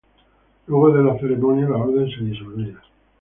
[0.65, 2.81] Luego de la ceremonia, la orden se disolvía.